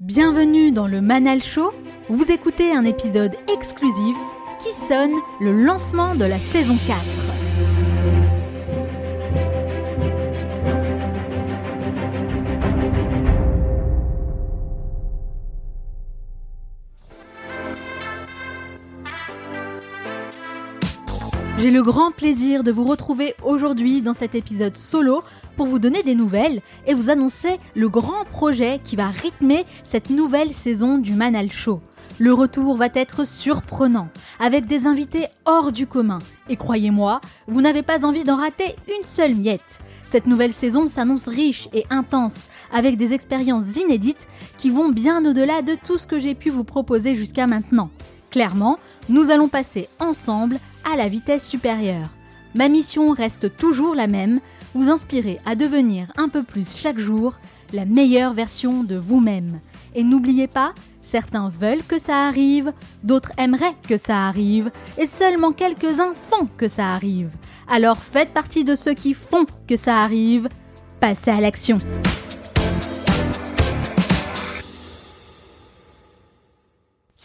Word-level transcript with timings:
Bienvenue 0.00 0.70
dans 0.70 0.86
le 0.86 1.00
Manal 1.00 1.42
Show. 1.42 1.72
Vous 2.08 2.30
écoutez 2.30 2.70
un 2.70 2.84
épisode 2.84 3.34
exclusif 3.52 4.16
qui 4.60 4.68
sonne 4.68 5.10
le 5.40 5.50
lancement 5.50 6.14
de 6.14 6.24
la 6.24 6.38
saison 6.38 6.76
4. 6.86 7.00
J'ai 21.58 21.72
le 21.72 21.82
grand 21.82 22.12
plaisir 22.12 22.62
de 22.62 22.70
vous 22.70 22.84
retrouver 22.84 23.34
aujourd'hui 23.42 24.00
dans 24.00 24.14
cet 24.14 24.36
épisode 24.36 24.76
solo 24.76 25.24
pour 25.58 25.66
vous 25.66 25.80
donner 25.80 26.04
des 26.04 26.14
nouvelles 26.14 26.62
et 26.86 26.94
vous 26.94 27.10
annoncer 27.10 27.58
le 27.74 27.88
grand 27.88 28.24
projet 28.30 28.80
qui 28.84 28.94
va 28.94 29.08
rythmer 29.08 29.66
cette 29.82 30.08
nouvelle 30.08 30.54
saison 30.54 30.98
du 30.98 31.14
Manal 31.14 31.50
Show. 31.50 31.80
Le 32.20 32.32
retour 32.32 32.76
va 32.76 32.86
être 32.94 33.26
surprenant, 33.26 34.08
avec 34.38 34.66
des 34.66 34.86
invités 34.86 35.26
hors 35.46 35.72
du 35.72 35.88
commun. 35.88 36.20
Et 36.48 36.54
croyez-moi, 36.54 37.20
vous 37.48 37.60
n'avez 37.60 37.82
pas 37.82 38.06
envie 38.06 38.22
d'en 38.22 38.36
rater 38.36 38.76
une 38.86 39.02
seule 39.02 39.34
miette. 39.34 39.80
Cette 40.04 40.28
nouvelle 40.28 40.52
saison 40.52 40.86
s'annonce 40.86 41.26
riche 41.26 41.68
et 41.72 41.84
intense, 41.90 42.46
avec 42.72 42.96
des 42.96 43.12
expériences 43.12 43.76
inédites 43.76 44.28
qui 44.58 44.70
vont 44.70 44.90
bien 44.90 45.28
au-delà 45.28 45.62
de 45.62 45.74
tout 45.74 45.98
ce 45.98 46.06
que 46.06 46.20
j'ai 46.20 46.36
pu 46.36 46.50
vous 46.50 46.64
proposer 46.64 47.16
jusqu'à 47.16 47.48
maintenant. 47.48 47.90
Clairement, 48.30 48.78
nous 49.08 49.32
allons 49.32 49.48
passer 49.48 49.88
ensemble 49.98 50.60
à 50.88 50.96
la 50.96 51.08
vitesse 51.08 51.44
supérieure. 51.44 52.10
Ma 52.54 52.68
mission 52.68 53.10
reste 53.10 53.56
toujours 53.56 53.96
la 53.96 54.06
même, 54.06 54.40
vous 54.74 54.90
inspirer 54.90 55.38
à 55.44 55.54
devenir 55.54 56.12
un 56.16 56.28
peu 56.28 56.42
plus 56.42 56.76
chaque 56.76 56.98
jour 56.98 57.34
la 57.72 57.84
meilleure 57.84 58.32
version 58.32 58.82
de 58.84 58.96
vous-même. 58.96 59.60
Et 59.94 60.04
n'oubliez 60.04 60.46
pas, 60.46 60.72
certains 61.00 61.48
veulent 61.48 61.82
que 61.86 61.98
ça 61.98 62.26
arrive, 62.26 62.72
d'autres 63.02 63.32
aimeraient 63.38 63.76
que 63.86 63.96
ça 63.96 64.26
arrive, 64.26 64.70
et 64.98 65.06
seulement 65.06 65.52
quelques-uns 65.52 66.14
font 66.14 66.48
que 66.56 66.68
ça 66.68 66.92
arrive. 66.92 67.30
Alors 67.68 67.98
faites 67.98 68.32
partie 68.32 68.64
de 68.64 68.74
ceux 68.74 68.94
qui 68.94 69.14
font 69.14 69.46
que 69.66 69.76
ça 69.76 69.98
arrive. 69.98 70.48
Passez 71.00 71.30
à 71.30 71.40
l'action. 71.40 71.78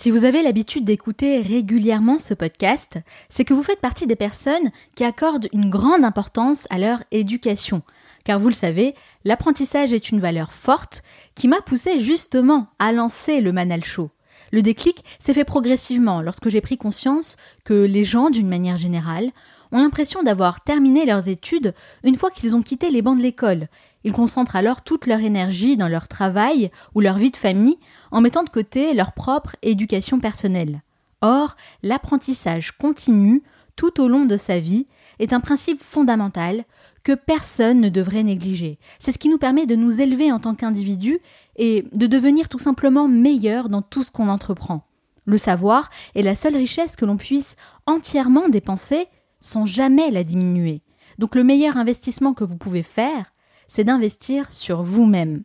Si 0.03 0.11
vous 0.11 0.25
avez 0.25 0.43
l'habitude 0.43 0.83
d'écouter 0.83 1.41
régulièrement 1.41 2.19
ce 2.19 2.33
podcast, 2.33 2.99
c'est 3.29 3.45
que 3.45 3.53
vous 3.53 3.63
faites 3.63 3.79
partie 3.79 4.05
des 4.05 4.17
personnes 4.17 4.69
qui 4.95 5.05
accordent 5.05 5.47
une 5.53 5.69
grande 5.69 6.03
importance 6.03 6.67
à 6.69 6.77
leur 6.77 7.05
éducation. 7.11 7.83
Car 8.25 8.37
vous 8.37 8.49
le 8.49 8.53
savez, 8.53 8.95
l'apprentissage 9.23 9.93
est 9.93 10.09
une 10.09 10.19
valeur 10.19 10.51
forte 10.51 11.03
qui 11.35 11.47
m'a 11.47 11.61
poussé 11.61 12.01
justement 12.01 12.67
à 12.79 12.91
lancer 12.91 13.39
le 13.39 13.53
Manal 13.53 13.85
Show. 13.85 14.11
Le 14.51 14.61
déclic 14.61 15.05
s'est 15.19 15.33
fait 15.33 15.45
progressivement 15.45 16.21
lorsque 16.21 16.49
j'ai 16.49 16.59
pris 16.59 16.77
conscience 16.77 17.37
que 17.63 17.85
les 17.85 18.03
gens, 18.03 18.29
d'une 18.29 18.49
manière 18.49 18.75
générale, 18.75 19.31
ont 19.71 19.79
l'impression 19.79 20.21
d'avoir 20.21 20.65
terminé 20.65 21.05
leurs 21.05 21.29
études 21.29 21.73
une 22.03 22.17
fois 22.17 22.29
qu'ils 22.29 22.57
ont 22.57 22.61
quitté 22.61 22.89
les 22.89 23.01
bancs 23.01 23.17
de 23.17 23.23
l'école. 23.23 23.69
Ils 24.03 24.11
concentrent 24.11 24.55
alors 24.55 24.81
toute 24.81 25.07
leur 25.07 25.19
énergie 25.19 25.77
dans 25.77 25.87
leur 25.87 26.07
travail 26.07 26.71
ou 26.93 27.01
leur 27.01 27.17
vie 27.17 27.31
de 27.31 27.37
famille 27.37 27.77
en 28.11 28.21
mettant 28.21 28.43
de 28.43 28.49
côté 28.49 28.93
leur 28.93 29.13
propre 29.13 29.55
éducation 29.61 30.19
personnelle. 30.19 30.81
Or, 31.21 31.55
l'apprentissage 31.83 32.73
continu 32.77 33.43
tout 33.75 34.01
au 34.01 34.07
long 34.07 34.25
de 34.25 34.37
sa 34.37 34.59
vie 34.59 34.87
est 35.19 35.33
un 35.33 35.39
principe 35.39 35.81
fondamental 35.81 36.65
que 37.03 37.13
personne 37.13 37.81
ne 37.81 37.89
devrait 37.89 38.23
négliger. 38.23 38.79
C'est 38.99 39.11
ce 39.11 39.17
qui 39.17 39.29
nous 39.29 39.37
permet 39.37 39.65
de 39.65 39.75
nous 39.75 40.01
élever 40.01 40.31
en 40.31 40.39
tant 40.39 40.55
qu'individus 40.55 41.19
et 41.55 41.85
de 41.93 42.07
devenir 42.07 42.49
tout 42.49 42.59
simplement 42.59 43.07
meilleurs 43.07 43.69
dans 43.69 43.81
tout 43.81 44.03
ce 44.03 44.11
qu'on 44.11 44.29
entreprend. 44.29 44.87
Le 45.25 45.37
savoir 45.37 45.89
est 46.15 46.21
la 46.21 46.35
seule 46.35 46.57
richesse 46.57 46.95
que 46.95 47.05
l'on 47.05 47.17
puisse 47.17 47.55
entièrement 47.85 48.49
dépenser 48.49 49.07
sans 49.39 49.65
jamais 49.65 50.11
la 50.11 50.23
diminuer. 50.23 50.81
Donc 51.19 51.35
le 51.35 51.43
meilleur 51.43 51.77
investissement 51.77 52.33
que 52.33 52.43
vous 52.43 52.57
pouvez 52.57 52.83
faire, 52.83 53.32
c'est 53.73 53.85
d'investir 53.85 54.51
sur 54.51 54.83
vous-même. 54.83 55.41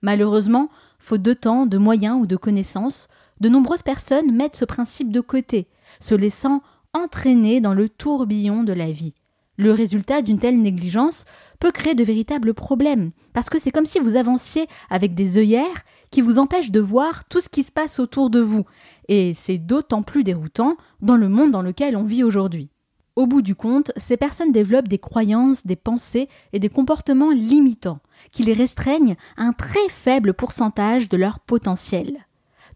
Malheureusement, 0.00 0.70
faute 0.98 1.20
de 1.20 1.34
temps, 1.34 1.66
de 1.66 1.76
moyens 1.76 2.18
ou 2.18 2.24
de 2.24 2.36
connaissances, 2.36 3.08
de 3.40 3.50
nombreuses 3.50 3.82
personnes 3.82 4.34
mettent 4.34 4.56
ce 4.56 4.64
principe 4.64 5.12
de 5.12 5.20
côté, 5.20 5.68
se 6.00 6.14
laissant 6.14 6.62
entraîner 6.94 7.60
dans 7.60 7.74
le 7.74 7.90
tourbillon 7.90 8.64
de 8.64 8.72
la 8.72 8.90
vie. 8.90 9.12
Le 9.58 9.72
résultat 9.72 10.22
d'une 10.22 10.38
telle 10.38 10.62
négligence 10.62 11.26
peut 11.60 11.70
créer 11.70 11.94
de 11.94 12.04
véritables 12.04 12.54
problèmes, 12.54 13.10
parce 13.34 13.50
que 13.50 13.58
c'est 13.58 13.70
comme 13.70 13.84
si 13.84 13.98
vous 13.98 14.16
avanciez 14.16 14.66
avec 14.88 15.14
des 15.14 15.36
œillères 15.36 15.84
qui 16.10 16.22
vous 16.22 16.38
empêchent 16.38 16.70
de 16.70 16.80
voir 16.80 17.26
tout 17.26 17.40
ce 17.40 17.50
qui 17.50 17.64
se 17.64 17.72
passe 17.72 17.98
autour 17.98 18.30
de 18.30 18.40
vous, 18.40 18.64
et 19.08 19.34
c'est 19.34 19.58
d'autant 19.58 20.02
plus 20.02 20.24
déroutant 20.24 20.78
dans 21.02 21.18
le 21.18 21.28
monde 21.28 21.50
dans 21.50 21.60
lequel 21.60 21.98
on 21.98 22.04
vit 22.04 22.24
aujourd'hui. 22.24 22.70
Au 23.18 23.26
bout 23.26 23.42
du 23.42 23.56
compte, 23.56 23.90
ces 23.96 24.16
personnes 24.16 24.52
développent 24.52 24.86
des 24.86 25.00
croyances, 25.00 25.66
des 25.66 25.74
pensées 25.74 26.28
et 26.52 26.60
des 26.60 26.68
comportements 26.68 27.32
limitants, 27.32 27.98
qui 28.30 28.44
les 28.44 28.52
restreignent 28.52 29.16
à 29.36 29.42
un 29.42 29.52
très 29.52 29.88
faible 29.88 30.34
pourcentage 30.34 31.08
de 31.08 31.16
leur 31.16 31.40
potentiel. 31.40 32.16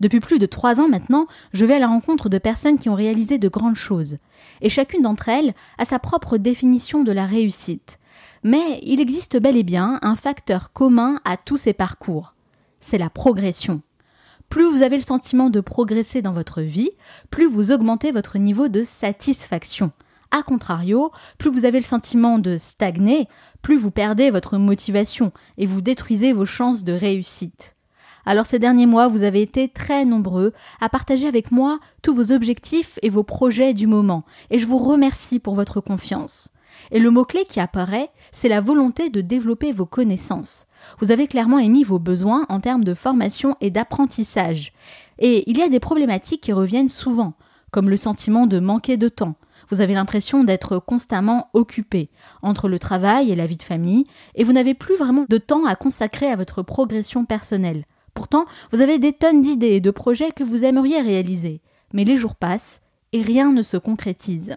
Depuis 0.00 0.19
plus 0.19 0.41
de 0.41 0.47
trois 0.47 0.80
ans 0.80 0.88
maintenant, 0.88 1.28
je 1.53 1.64
vais 1.64 1.75
à 1.75 1.78
la 1.78 1.86
rencontre 1.86 2.28
de 2.28 2.38
personnes 2.38 2.80
qui 2.80 2.88
ont 2.88 2.97
réalisé 2.97 3.38
de 3.38 3.47
grandes 3.47 3.76
choses, 3.76 4.16
et 4.62 4.69
chacune 4.69 5.03
d'entre 5.03 5.28
elles 5.28 5.54
a 5.78 5.84
sa 5.84 6.00
propre 6.00 6.38
définition 6.38 7.04
de 7.04 7.12
la 7.12 7.26
réussite. 7.26 8.00
Mais 8.42 8.80
il 8.82 9.00
existe 9.00 9.36
bel 9.36 9.56
et 9.56 9.62
bien 9.62 10.00
un 10.03 10.16
facteur 10.16 10.72
commun 10.72 11.20
à 11.24 11.36
tous 11.36 11.56
ces 11.56 11.72
parcours. 11.72 12.34
C'est 12.80 12.98
la 12.98 13.10
progression. 13.10 13.80
Plus 14.48 14.69
vous 14.69 14.82
avez 14.82 14.97
le 14.97 15.04
sentiment 15.04 15.50
de 15.50 15.60
progresser 15.60 16.20
dans 16.20 16.32
votre 16.32 16.62
vie, 16.62 16.91
plus 17.30 17.47
vous 17.47 17.70
augmentez 17.70 18.10
votre 18.10 18.38
niveau 18.38 18.66
de 18.66 18.82
satisfaction. 18.82 19.92
A 20.34 20.43
contrario, 20.43 21.12
plus 21.37 21.50
vous 21.50 21.66
avez 21.66 21.78
le 21.78 21.84
sentiment 21.84 22.38
de 22.38 22.56
stagner, 22.56 23.28
plus 23.60 23.76
vous 23.76 23.91
perdez 23.91 24.31
votre 24.31 24.56
motivation 24.56 25.31
et 25.59 25.66
vous 25.66 25.82
détruisez 25.82 26.32
vos 26.32 26.47
chances 26.47 26.84
de 26.84 26.94
réussite. 26.94 27.76
Alors 28.25 28.47
ces 28.47 28.59
derniers 28.59 28.87
mois, 28.87 29.09
vous 29.09 29.25
avez 29.25 29.42
été 29.42 29.69
très 29.69 30.06
nombreux 30.06 30.54
à 30.81 30.88
partager 30.88 31.28
avec 31.28 31.53
moi 31.53 31.81
tous 32.00 32.15
vos 32.15 32.32
objectifs 32.32 32.98
et 33.03 33.10
vos 33.10 33.25
projets 33.25 33.75
du 33.75 33.87
moment, 33.87 34.25
et 34.48 34.59
je 34.59 34.66
vous 34.66 34.78
remercie 34.78 35.38
pour 35.38 35.54
votre 35.54 35.82
confiance. 35.82 36.50
Et 36.92 36.98
le 36.98 37.10
mot-clé 37.10 37.44
qui 37.44 37.60
apparaît, 37.60 38.09
c'est 38.31 38.48
la 38.48 38.60
volonté 38.60 39.10
de 39.10 39.21
développer 39.21 39.71
vos 39.71 39.84
connaissances. 39.84 40.66
Vous 40.98 41.10
avez 41.10 41.26
clairement 41.26 41.59
émis 41.59 41.84
vos 41.84 41.98
besoins 41.98 42.47
en 42.48 42.60
termes 42.60 42.84
de 42.84 42.94
formation 42.94 43.54
et 43.60 43.71
d'apprentissage. 43.71 44.72
Et 45.19 45.50
il 45.50 45.59
y 45.59 45.62
a 45.62 45.69
des 45.69 45.81
problématiques 45.81 46.41
qui 46.41 46.53
reviennent 46.54 46.88
souvent, 46.88 47.34
comme 47.71 47.91
le 47.91 47.98
sentiment 47.98 48.47
de 48.47 48.60
manquer 48.60 48.97
de 48.97 49.10
temps, 49.10 49.37
vous 49.72 49.81
avez 49.81 49.94
l'impression 49.94 50.44
d'être 50.44 50.78
constamment 50.78 51.49
occupé 51.55 52.10
entre 52.43 52.69
le 52.69 52.78
travail 52.78 53.31
et 53.31 53.34
la 53.34 53.47
vie 53.47 53.56
de 53.56 53.62
famille, 53.62 54.05
et 54.34 54.44
vous 54.44 54.53
n'avez 54.53 54.75
plus 54.75 54.97
vraiment 54.97 55.25
de 55.31 55.38
temps 55.38 55.65
à 55.65 55.77
consacrer 55.77 56.27
à 56.27 56.37
votre 56.37 56.62
progression 56.62 57.25
personnelle. 57.25 57.87
Pourtant, 58.12 58.44
vous 58.71 58.83
avez 58.83 58.99
des 58.99 59.15
tonnes 59.15 59.41
d'idées 59.41 59.69
et 59.69 59.81
de 59.81 59.91
projets 59.91 60.31
que 60.31 60.44
vous 60.44 60.66
aimeriez 60.66 61.00
réaliser, 61.00 61.62
mais 61.94 62.05
les 62.05 62.19
jours 62.19 62.34
passent 62.34 62.83
et 63.15 63.22
rien 63.22 63.50
ne 63.50 63.62
se 63.62 63.78
concrétise. 63.78 64.56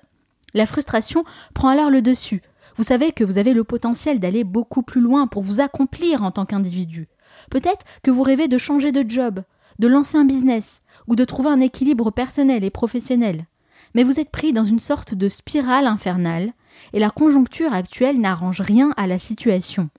La 0.53 0.65
frustration 0.65 1.23
prend 1.53 1.69
alors 1.69 1.89
le 1.89 2.01
dessus. 2.01 2.41
Vous 2.75 2.83
savez 2.83 3.13
que 3.13 3.23
vous 3.23 3.37
avez 3.37 3.53
le 3.53 3.63
potentiel 3.63 4.19
d'aller 4.19 4.43
beaucoup 4.43 4.81
plus 4.81 4.99
loin 4.99 5.27
pour 5.27 5.43
vous 5.43 5.61
accomplir 5.61 6.23
en 6.23 6.31
tant 6.31 6.45
qu'individu. 6.45 7.07
Peut-être 7.49 7.85
que 8.03 8.11
vous 8.11 8.23
rêvez 8.23 8.49
de 8.49 8.57
changer 8.57 8.91
de 8.91 9.09
job, 9.09 9.43
de 9.79 9.87
lancer 9.87 10.17
un 10.17 10.25
business, 10.25 10.81
ou 11.07 11.15
de 11.15 11.23
trouver 11.23 11.51
un 11.51 11.61
équilibre 11.61 12.11
personnel 12.11 12.65
et 12.65 12.69
professionnel 12.69 13.45
mais 13.95 14.03
vous 14.03 14.19
êtes 14.19 14.29
pris 14.29 14.53
dans 14.53 14.65
une 14.65 14.79
sorte 14.79 15.15
de 15.15 15.27
spirale 15.27 15.87
infernale, 15.87 16.53
et 16.93 16.99
la 16.99 17.09
conjoncture 17.09 17.73
actuelle 17.73 18.19
n'arrange 18.19 18.61
rien 18.61 18.93
à 18.97 19.07
la 19.07 19.17
situation. 19.17 19.89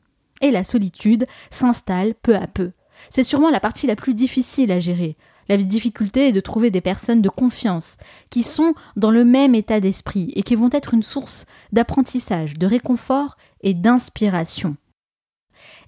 Et 0.43 0.51
la 0.51 0.63
solitude 0.63 1.27
s'installe 1.51 2.15
peu 2.15 2.37
à 2.37 2.47
peu. 2.47 2.73
C'est 3.11 3.25
sûrement 3.25 3.51
la 3.51 3.59
partie 3.59 3.87
la 3.87 3.97
plus 3.97 4.15
difficile 4.15 4.71
à 4.71 4.81
gérer. 4.81 5.17
La 5.49 5.57
difficulté 5.57 6.29
est 6.29 6.33
de 6.33 6.41
trouver 6.41 6.71
des 6.71 6.81
personnes 6.81 7.23
de 7.23 7.29
confiance, 7.29 7.97
qui 8.31 8.43
sont 8.43 8.75
dans 8.97 9.11
le 9.11 9.25
même 9.25 9.55
état 9.55 9.81
d'esprit 9.81 10.31
et 10.37 10.43
qui 10.43 10.57
vont 10.57 10.71
être 10.73 10.93
une 10.93 11.03
source 11.03 11.47
d'apprentissage, 11.73 12.55
de 12.55 12.67
réconfort 12.67 13.37
et 13.63 13.73
d'inspiration. 13.73 14.77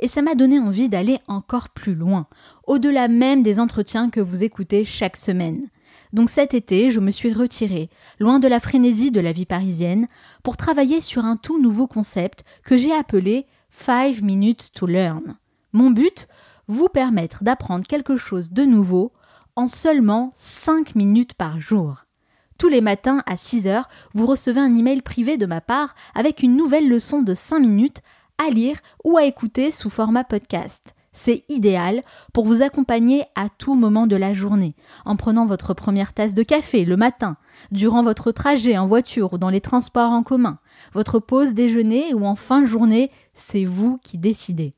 Et 0.01 0.09
ça 0.09 0.23
m'a 0.23 0.35
donné 0.35 0.59
envie 0.59 0.89
d'aller 0.89 1.19
encore 1.27 1.69
plus 1.71 1.95
loin, 1.95 2.27
au-delà 2.67 3.09
même 3.09 3.43
des 3.43 3.61
entretiens 3.61 4.11
que 4.11 4.21
vous 4.21 4.45
écoutez 4.45 4.85
chaque 4.85 5.17
semaine. 5.17 5.69
Donc 6.13 6.31
cet 6.31 6.55
été, 6.55 6.91
je 6.91 7.01
me 7.01 7.11
suis 7.11 7.33
retirée, 7.33 7.91
loin 8.19 8.39
de 8.39 8.49
la 8.49 8.61
frénésie 8.61 9.11
de 9.11 9.21
la 9.21 9.33
vie 9.33 9.47
parisienne, 9.47 10.07
pour 10.43 10.57
travailler 10.57 11.01
sur 11.01 11.25
un 11.25 11.37
tout 11.37 11.61
nouveau 11.61 11.87
concept 11.87 12.45
que 12.65 12.77
j'ai 12.77 12.93
appelé 12.93 13.47
Five 13.71 14.23
Minutes 14.23 14.73
to 14.73 14.87
Learn. 14.87 15.37
Mon 15.73 15.91
but 15.91 16.29
vous 16.67 16.89
permettre 16.89 17.45
d'apprendre 17.45 17.87
quelque 17.87 18.17
chose 18.17 18.51
de 18.51 18.65
nouveau 18.65 19.13
en 19.57 19.69
seulement 19.69 20.33
5 20.37 20.95
minutes 20.95 21.35
par 21.35 21.61
jour. 21.61 22.05
Tous 22.59 22.69
les 22.69 22.81
matins 22.81 23.23
à 23.27 23.37
6 23.37 23.67
heures, 23.67 23.89
vous 24.15 24.27
recevez 24.27 24.61
un 24.61 24.75
email 24.75 25.03
privé 25.03 25.37
de 25.37 25.47
ma 25.47 25.61
part 25.61 25.95
avec 26.15 26.43
une 26.43 26.57
nouvelle 26.57 26.89
leçon 26.89 27.23
de 27.23 27.35
5 27.35 27.61
minutes 27.61 28.03
à 28.39 28.51
lire 28.51 28.77
ou 29.05 29.17
à 29.17 29.25
écouter 29.25 29.71
sous 29.71 29.91
format 29.91 30.25
podcast. 30.25 30.95
C'est 31.13 31.45
idéal 31.49 32.03
pour 32.33 32.45
vous 32.45 32.63
accompagner 32.63 33.25
à 33.35 33.49
tout 33.49 33.75
moment 33.75 34.07
de 34.07 34.17
la 34.17 34.35
journée, 34.35 34.75
en 35.05 35.17
prenant 35.17 35.47
votre 35.47 35.75
première 35.75 36.13
tasse 36.13 36.35
de 36.35 36.43
café 36.43 36.85
le 36.85 36.97
matin, 36.97 37.37
durant 37.73 38.03
votre 38.03 38.31
trajet 38.31 38.79
en 38.79 38.87
voiture 38.87 39.33
ou 39.33 39.39
dans 39.39 39.51
les 39.51 39.61
transports 39.61 40.13
en 40.13 40.23
commun, 40.23 40.59
votre 40.93 41.19
pause 41.19 41.55
déjeuner 41.55 42.15
ou 42.15 42.27
en 42.27 42.37
fin 42.37 42.61
de 42.61 42.67
journée, 42.67 43.11
c'est 43.35 43.65
vous 43.65 43.99
qui 43.99 44.19
décidez. 44.19 44.73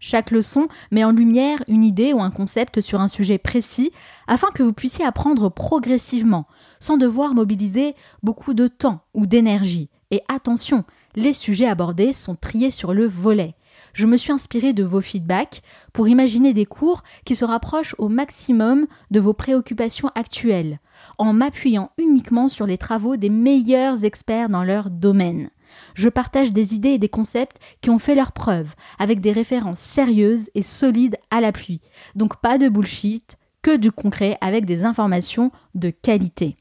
Chaque 0.00 0.30
leçon 0.30 0.68
met 0.92 1.02
en 1.02 1.10
lumière 1.10 1.64
une 1.66 1.82
idée 1.82 2.12
ou 2.12 2.20
un 2.20 2.30
concept 2.30 2.80
sur 2.80 3.00
un 3.00 3.08
sujet 3.08 3.38
précis 3.38 3.90
afin 4.28 4.48
que 4.54 4.62
vous 4.62 4.72
puissiez 4.72 5.04
apprendre 5.04 5.48
progressivement, 5.48 6.46
sans 6.78 6.98
devoir 6.98 7.34
mobiliser 7.34 7.96
beaucoup 8.22 8.54
de 8.54 8.68
temps 8.68 9.00
ou 9.12 9.26
d'énergie. 9.26 9.90
Et 10.12 10.22
attention, 10.28 10.84
les 11.16 11.32
sujets 11.32 11.66
abordés 11.66 12.12
sont 12.12 12.36
triés 12.36 12.70
sur 12.70 12.94
le 12.94 13.08
volet. 13.08 13.56
Je 13.98 14.06
me 14.06 14.16
suis 14.16 14.30
inspiré 14.30 14.74
de 14.74 14.84
vos 14.84 15.00
feedbacks 15.00 15.60
pour 15.92 16.06
imaginer 16.06 16.52
des 16.52 16.66
cours 16.66 17.02
qui 17.24 17.34
se 17.34 17.44
rapprochent 17.44 17.96
au 17.98 18.08
maximum 18.08 18.86
de 19.10 19.18
vos 19.18 19.32
préoccupations 19.32 20.12
actuelles, 20.14 20.78
en 21.18 21.32
m'appuyant 21.32 21.90
uniquement 21.98 22.46
sur 22.46 22.64
les 22.64 22.78
travaux 22.78 23.16
des 23.16 23.28
meilleurs 23.28 24.04
experts 24.04 24.50
dans 24.50 24.62
leur 24.62 24.90
domaine. 24.90 25.50
Je 25.94 26.08
partage 26.08 26.52
des 26.52 26.76
idées 26.76 26.90
et 26.90 26.98
des 26.98 27.08
concepts 27.08 27.58
qui 27.80 27.90
ont 27.90 27.98
fait 27.98 28.14
leur 28.14 28.30
preuve, 28.30 28.76
avec 29.00 29.18
des 29.20 29.32
références 29.32 29.80
sérieuses 29.80 30.48
et 30.54 30.62
solides 30.62 31.16
à 31.32 31.40
l'appui. 31.40 31.80
Donc 32.14 32.40
pas 32.40 32.56
de 32.56 32.68
bullshit, 32.68 33.36
que 33.62 33.76
du 33.76 33.90
concret 33.90 34.38
avec 34.40 34.64
des 34.64 34.84
informations 34.84 35.50
de 35.74 35.90
qualité. 35.90 36.56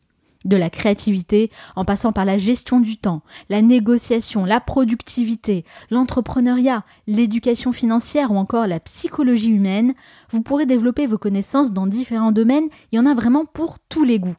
De 0.47 0.55
la 0.55 0.69
créativité, 0.69 1.51
en 1.75 1.83
passant 1.83 2.13
par 2.13 2.23
la 2.23 2.37
gestion 2.37 2.79
du 2.79 2.95
temps, 2.95 3.21
la 3.49 3.61
négociation, 3.61 4.45
la 4.45 4.61
productivité, 4.61 5.65
l'entrepreneuriat, 5.91 6.85
l'éducation 7.05 7.73
financière 7.73 8.31
ou 8.31 8.37
encore 8.37 8.65
la 8.65 8.79
psychologie 8.79 9.49
humaine, 9.49 9.93
vous 10.29 10.41
pourrez 10.41 10.65
développer 10.65 11.05
vos 11.05 11.17
connaissances 11.17 11.73
dans 11.73 11.85
différents 11.85 12.31
domaines, 12.31 12.69
il 12.93 12.95
y 12.95 12.99
en 12.99 13.05
a 13.05 13.13
vraiment 13.13 13.43
pour 13.43 13.77
tous 13.89 14.05
les 14.05 14.19
goûts. 14.19 14.37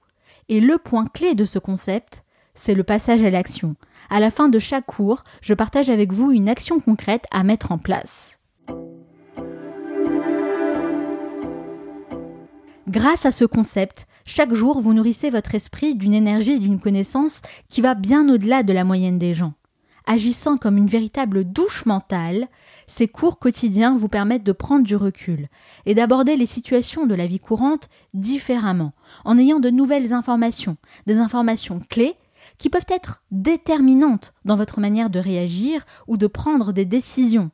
Et 0.48 0.60
le 0.60 0.78
point 0.78 1.04
clé 1.04 1.34
de 1.34 1.44
ce 1.44 1.58
concept, 1.58 2.24
c'est 2.54 2.74
le 2.74 2.84
passage 2.84 3.22
à 3.22 3.28
l'action. 3.28 3.76
À 4.08 4.18
la 4.18 4.30
fin 4.30 4.48
de 4.48 4.58
chaque 4.58 4.86
cours, 4.86 5.24
je 5.42 5.52
partage 5.52 5.90
avec 5.90 6.14
vous 6.14 6.32
une 6.32 6.48
action 6.48 6.80
concrète 6.80 7.26
à 7.30 7.44
mettre 7.44 7.70
en 7.70 7.76
place. 7.76 8.38
Grâce 12.88 13.26
à 13.26 13.32
ce 13.32 13.44
concept, 13.44 14.06
chaque 14.28 14.52
jour 14.52 14.82
vous 14.82 14.92
nourrissez 14.92 15.30
votre 15.30 15.54
esprit 15.54 15.94
d'une 15.94 16.12
énergie 16.12 16.52
et 16.52 16.58
d'une 16.58 16.78
connaissance 16.78 17.40
qui 17.70 17.80
va 17.80 17.94
bien 17.94 18.28
au-delà 18.28 18.62
de 18.62 18.74
la 18.74 18.84
moyenne 18.84 19.18
des 19.18 19.32
gens. 19.32 19.54
Agissant 20.04 20.58
comme 20.58 20.76
une 20.76 20.86
véritable 20.86 21.44
douche 21.44 21.86
mentale, 21.86 22.48
ces 22.86 23.08
cours 23.08 23.38
quotidiens 23.38 23.96
vous 23.96 24.08
permettent 24.08 24.44
de 24.44 24.52
prendre 24.52 24.84
du 24.84 24.96
recul 24.96 25.48
et 25.86 25.94
d'aborder 25.94 26.36
les 26.36 26.44
situations 26.44 27.06
de 27.06 27.14
la 27.14 27.26
vie 27.26 27.40
courante 27.40 27.88
différemment, 28.12 28.92
en 29.24 29.38
ayant 29.38 29.60
de 29.60 29.70
nouvelles 29.70 30.12
informations, 30.12 30.76
des 31.06 31.16
informations 31.16 31.80
clés 31.88 32.14
qui 32.58 32.68
peuvent 32.68 32.82
être 32.90 33.22
déterminantes 33.30 34.34
dans 34.44 34.56
votre 34.56 34.78
manière 34.78 35.08
de 35.08 35.20
réagir 35.20 35.86
ou 36.06 36.18
de 36.18 36.26
prendre 36.26 36.74
des 36.74 36.84
décisions. 36.84 37.50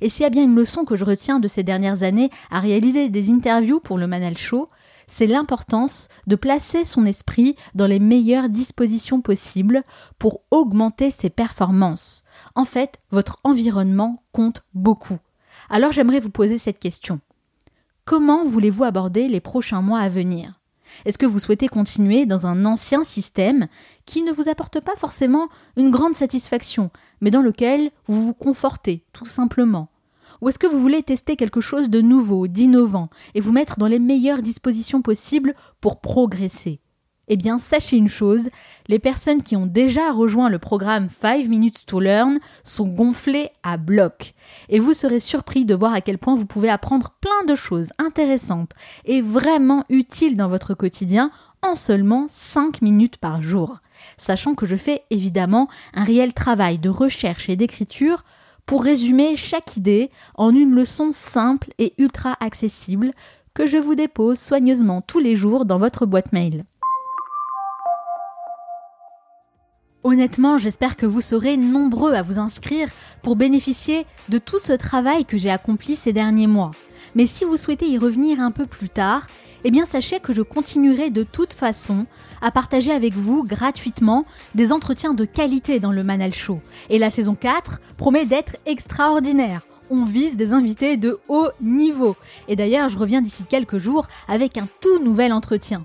Et 0.00 0.08
s'il 0.08 0.22
y 0.22 0.26
a 0.26 0.30
bien 0.30 0.44
une 0.44 0.56
leçon 0.56 0.86
que 0.86 0.96
je 0.96 1.04
retiens 1.04 1.40
de 1.40 1.48
ces 1.48 1.62
dernières 1.62 2.02
années 2.02 2.30
à 2.50 2.60
réaliser 2.60 3.10
des 3.10 3.30
interviews 3.30 3.80
pour 3.80 3.98
le 3.98 4.06
Manal 4.06 4.38
Show, 4.38 4.70
c'est 5.08 5.26
l'importance 5.26 6.08
de 6.26 6.36
placer 6.36 6.84
son 6.84 7.06
esprit 7.06 7.56
dans 7.74 7.86
les 7.86 7.98
meilleures 7.98 8.48
dispositions 8.48 9.20
possibles 9.20 9.82
pour 10.18 10.42
augmenter 10.50 11.10
ses 11.10 11.30
performances. 11.30 12.24
En 12.54 12.64
fait, 12.64 12.98
votre 13.10 13.38
environnement 13.44 14.22
compte 14.32 14.62
beaucoup. 14.74 15.18
Alors 15.68 15.92
j'aimerais 15.92 16.20
vous 16.20 16.30
poser 16.30 16.58
cette 16.58 16.78
question. 16.78 17.20
Comment 18.04 18.44
voulez-vous 18.44 18.84
aborder 18.84 19.28
les 19.28 19.40
prochains 19.40 19.82
mois 19.82 20.00
à 20.00 20.08
venir? 20.08 20.60
Est-ce 21.04 21.18
que 21.18 21.26
vous 21.26 21.40
souhaitez 21.40 21.68
continuer 21.68 22.26
dans 22.26 22.46
un 22.46 22.64
ancien 22.64 23.04
système 23.04 23.66
qui 24.04 24.22
ne 24.22 24.32
vous 24.32 24.48
apporte 24.48 24.80
pas 24.80 24.96
forcément 24.96 25.48
une 25.76 25.90
grande 25.90 26.14
satisfaction, 26.14 26.90
mais 27.20 27.30
dans 27.30 27.42
lequel 27.42 27.90
vous 28.06 28.22
vous 28.22 28.34
confortez 28.34 29.04
tout 29.12 29.24
simplement? 29.24 29.88
Ou 30.40 30.48
est-ce 30.48 30.58
que 30.58 30.66
vous 30.66 30.80
voulez 30.80 31.02
tester 31.02 31.36
quelque 31.36 31.60
chose 31.60 31.90
de 31.90 32.00
nouveau, 32.00 32.46
d'innovant, 32.46 33.08
et 33.34 33.40
vous 33.40 33.52
mettre 33.52 33.78
dans 33.78 33.86
les 33.86 33.98
meilleures 33.98 34.42
dispositions 34.42 35.02
possibles 35.02 35.54
pour 35.80 36.00
progresser? 36.00 36.80
Eh 37.28 37.36
bien, 37.36 37.58
sachez 37.58 37.96
une 37.96 38.08
chose, 38.08 38.50
les 38.86 39.00
personnes 39.00 39.42
qui 39.42 39.56
ont 39.56 39.66
déjà 39.66 40.12
rejoint 40.12 40.48
le 40.48 40.60
programme 40.60 41.08
5 41.08 41.48
Minutes 41.48 41.84
to 41.84 41.98
Learn 41.98 42.38
sont 42.62 42.86
gonflées 42.86 43.50
à 43.64 43.76
bloc. 43.76 44.34
Et 44.68 44.78
vous 44.78 44.94
serez 44.94 45.18
surpris 45.18 45.64
de 45.64 45.74
voir 45.74 45.92
à 45.92 46.00
quel 46.00 46.18
point 46.18 46.36
vous 46.36 46.46
pouvez 46.46 46.68
apprendre 46.68 47.16
plein 47.20 47.44
de 47.48 47.56
choses 47.56 47.90
intéressantes 47.98 48.72
et 49.04 49.20
vraiment 49.20 49.84
utiles 49.88 50.36
dans 50.36 50.48
votre 50.48 50.74
quotidien 50.74 51.32
en 51.62 51.74
seulement 51.74 52.26
5 52.28 52.80
minutes 52.80 53.16
par 53.16 53.42
jour. 53.42 53.78
Sachant 54.18 54.54
que 54.54 54.66
je 54.66 54.76
fais 54.76 55.02
évidemment 55.10 55.68
un 55.94 56.04
réel 56.04 56.32
travail 56.32 56.78
de 56.78 56.90
recherche 56.90 57.48
et 57.48 57.56
d'écriture 57.56 58.22
pour 58.66 58.82
résumer 58.82 59.36
chaque 59.36 59.76
idée 59.76 60.10
en 60.34 60.50
une 60.50 60.74
leçon 60.74 61.10
simple 61.12 61.72
et 61.78 61.94
ultra 61.98 62.36
accessible 62.40 63.12
que 63.54 63.66
je 63.66 63.78
vous 63.78 63.94
dépose 63.94 64.38
soigneusement 64.38 65.00
tous 65.00 65.20
les 65.20 65.36
jours 65.36 65.64
dans 65.64 65.78
votre 65.78 66.04
boîte 66.04 66.32
mail. 66.32 66.64
Honnêtement, 70.04 70.58
j'espère 70.58 70.96
que 70.96 71.06
vous 71.06 71.20
serez 71.20 71.56
nombreux 71.56 72.12
à 72.12 72.22
vous 72.22 72.38
inscrire 72.38 72.90
pour 73.22 73.34
bénéficier 73.34 74.06
de 74.28 74.38
tout 74.38 74.58
ce 74.58 74.72
travail 74.72 75.24
que 75.24 75.36
j'ai 75.36 75.50
accompli 75.50 75.96
ces 75.96 76.12
derniers 76.12 76.46
mois. 76.46 76.70
Mais 77.16 77.26
si 77.26 77.44
vous 77.44 77.56
souhaitez 77.56 77.88
y 77.88 77.98
revenir 77.98 78.40
un 78.40 78.50
peu 78.50 78.66
plus 78.66 78.88
tard, 78.88 79.26
eh 79.64 79.70
bien 79.70 79.86
sachez 79.86 80.20
que 80.20 80.32
je 80.32 80.42
continuerai 80.42 81.10
de 81.10 81.22
toute 81.22 81.52
façon 81.52 82.06
à 82.40 82.50
partager 82.50 82.92
avec 82.92 83.14
vous 83.14 83.44
gratuitement 83.44 84.24
des 84.54 84.72
entretiens 84.72 85.14
de 85.14 85.24
qualité 85.24 85.80
dans 85.80 85.92
le 85.92 86.04
Manal 86.04 86.34
Show. 86.34 86.60
Et 86.90 86.98
la 86.98 87.10
saison 87.10 87.34
4 87.34 87.80
promet 87.96 88.26
d'être 88.26 88.56
extraordinaire. 88.66 89.66
On 89.90 90.04
vise 90.04 90.36
des 90.36 90.52
invités 90.52 90.96
de 90.96 91.20
haut 91.28 91.48
niveau. 91.60 92.16
Et 92.48 92.56
d'ailleurs, 92.56 92.88
je 92.88 92.98
reviens 92.98 93.22
d'ici 93.22 93.44
quelques 93.48 93.78
jours 93.78 94.06
avec 94.28 94.58
un 94.58 94.68
tout 94.80 94.98
nouvel 94.98 95.32
entretien. 95.32 95.84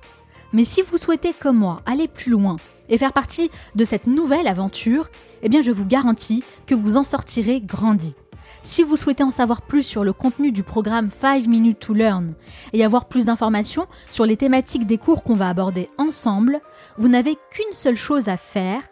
Mais 0.54 0.66
si 0.66 0.82
vous 0.82 0.98
souhaitez, 0.98 1.34
comme 1.40 1.58
moi, 1.58 1.82
aller 1.86 2.08
plus 2.08 2.32
loin 2.32 2.58
et 2.90 2.98
faire 2.98 3.14
partie 3.14 3.52
de 3.76 3.86
cette 3.86 4.08
nouvelle 4.08 4.48
aventure, 4.48 5.10
eh 5.44 5.50
bien 5.50 5.62
je 5.62 5.72
vous 5.72 5.86
garantis 5.86 6.44
que 6.68 6.76
vous 6.76 6.98
en 6.98 7.04
sortirez 7.04 7.62
grandi. 7.62 8.16
Si 8.64 8.84
vous 8.84 8.96
souhaitez 8.96 9.24
en 9.24 9.32
savoir 9.32 9.64
plus 9.64 9.84
sur 9.84 10.04
le 10.04 10.14
contenu 10.14 10.52
du 10.52 10.62
programme 10.62 11.10
5 11.10 11.48
Minutes 11.48 11.80
to 11.80 11.94
Learn 11.94 12.36
et 12.74 12.86
avoir 12.86 13.06
plus 13.06 13.26
d'informations 13.26 13.88
sur 14.12 14.26
les 14.26 14.38
thématiques 14.38 14.86
des 14.86 15.00
cours 15.00 15.24
qu'on 15.24 15.36
va 15.36 15.50
aborder 15.50 15.90
ensemble, 15.98 16.62
vous 16.98 17.08
n'avez 17.08 17.38
qu'une 17.50 17.74
seule 17.74 17.96
chose 17.96 18.30
à 18.30 18.38
faire, 18.38 18.84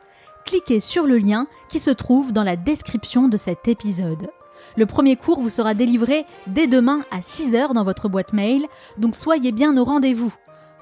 cliquez 0.46 0.80
sur 0.80 1.06
le 1.06 1.20
lien 1.20 1.48
qui 1.70 1.80
se 1.80 1.92
trouve 1.92 2.34
dans 2.34 2.44
la 2.44 2.56
description 2.56 3.28
de 3.28 3.38
cet 3.38 3.68
épisode. 3.68 4.32
Le 4.76 4.86
premier 4.88 5.16
cours 5.16 5.40
vous 5.40 5.50
sera 5.50 5.76
délivré 5.76 6.26
dès 6.48 6.68
demain 6.68 7.02
à 7.12 7.20
6h 7.20 7.74
dans 7.74 7.84
votre 7.84 8.10
boîte 8.10 8.34
mail, 8.34 8.66
donc 8.98 9.16
soyez 9.16 9.52
bien 9.52 9.78
au 9.78 9.84
rendez-vous. 9.84 10.34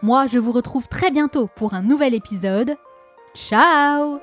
Moi, 0.02 0.28
je 0.28 0.40
vous 0.40 0.52
retrouve 0.52 0.88
très 0.88 1.12
bientôt 1.12 1.50
pour 1.56 1.74
un 1.74 1.82
nouvel 1.82 2.14
épisode. 2.14 2.76
Ciao 3.36 4.20